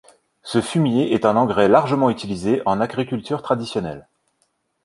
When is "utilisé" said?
2.09-2.63